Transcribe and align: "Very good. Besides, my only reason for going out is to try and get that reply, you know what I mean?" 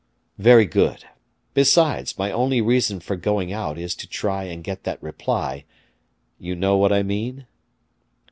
"Very 0.39 0.65
good. 0.65 1.05
Besides, 1.53 2.17
my 2.17 2.31
only 2.31 2.59
reason 2.59 2.99
for 3.01 3.15
going 3.15 3.53
out 3.53 3.77
is 3.77 3.93
to 3.97 4.07
try 4.07 4.45
and 4.45 4.63
get 4.63 4.83
that 4.83 5.03
reply, 5.03 5.63
you 6.39 6.55
know 6.55 6.75
what 6.75 6.91
I 6.91 7.03
mean?" 7.03 7.45